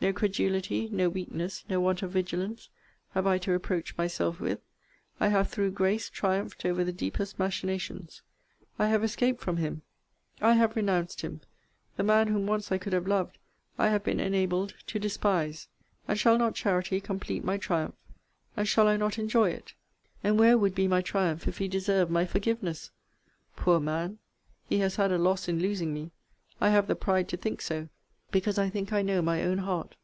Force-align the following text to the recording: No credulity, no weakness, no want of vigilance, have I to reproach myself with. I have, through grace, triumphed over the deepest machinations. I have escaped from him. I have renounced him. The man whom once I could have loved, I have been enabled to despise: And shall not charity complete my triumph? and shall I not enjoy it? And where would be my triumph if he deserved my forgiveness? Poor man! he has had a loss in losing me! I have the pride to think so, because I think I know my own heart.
No 0.00 0.12
credulity, 0.12 0.90
no 0.92 1.08
weakness, 1.08 1.64
no 1.66 1.80
want 1.80 2.02
of 2.02 2.10
vigilance, 2.10 2.68
have 3.12 3.26
I 3.26 3.38
to 3.38 3.50
reproach 3.50 3.96
myself 3.96 4.38
with. 4.38 4.60
I 5.18 5.28
have, 5.28 5.48
through 5.48 5.70
grace, 5.70 6.10
triumphed 6.10 6.66
over 6.66 6.84
the 6.84 6.92
deepest 6.92 7.38
machinations. 7.38 8.20
I 8.78 8.88
have 8.88 9.02
escaped 9.02 9.40
from 9.40 9.56
him. 9.56 9.80
I 10.42 10.52
have 10.56 10.76
renounced 10.76 11.22
him. 11.22 11.40
The 11.96 12.02
man 12.02 12.28
whom 12.28 12.46
once 12.46 12.70
I 12.70 12.76
could 12.76 12.92
have 12.92 13.06
loved, 13.06 13.38
I 13.78 13.88
have 13.88 14.04
been 14.04 14.20
enabled 14.20 14.74
to 14.88 14.98
despise: 14.98 15.68
And 16.06 16.18
shall 16.18 16.36
not 16.36 16.54
charity 16.54 17.00
complete 17.00 17.42
my 17.42 17.56
triumph? 17.56 17.94
and 18.58 18.68
shall 18.68 18.88
I 18.88 18.98
not 18.98 19.18
enjoy 19.18 19.52
it? 19.52 19.72
And 20.22 20.38
where 20.38 20.58
would 20.58 20.74
be 20.74 20.86
my 20.86 21.00
triumph 21.00 21.48
if 21.48 21.56
he 21.56 21.66
deserved 21.66 22.10
my 22.10 22.26
forgiveness? 22.26 22.90
Poor 23.56 23.80
man! 23.80 24.18
he 24.68 24.80
has 24.80 24.96
had 24.96 25.12
a 25.12 25.16
loss 25.16 25.48
in 25.48 25.60
losing 25.60 25.94
me! 25.94 26.10
I 26.60 26.68
have 26.68 26.88
the 26.88 26.94
pride 26.94 27.26
to 27.30 27.38
think 27.38 27.62
so, 27.62 27.88
because 28.30 28.58
I 28.58 28.68
think 28.68 28.92
I 28.92 29.00
know 29.00 29.22
my 29.22 29.44
own 29.44 29.58
heart. 29.58 29.94